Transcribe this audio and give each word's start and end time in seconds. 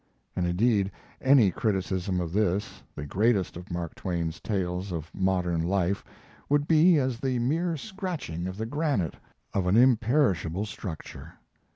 And 0.35 0.47
indeed 0.47 0.89
any 1.21 1.51
criticism 1.51 2.19
of 2.19 2.33
this 2.33 2.81
the 2.95 3.05
greatest 3.05 3.55
of 3.55 3.69
Mark 3.69 3.93
Twain's 3.93 4.39
tales 4.39 4.91
of 4.91 5.13
modern 5.13 5.61
life 5.61 6.03
would 6.49 6.67
be 6.67 6.97
as 6.97 7.19
the 7.19 7.37
mere 7.37 7.77
scratching 7.77 8.47
of 8.47 8.57
the 8.57 8.65
granite 8.65 9.17
of 9.53 9.67
an 9.67 9.77
imperishable 9.77 10.65
structure. 10.65 11.33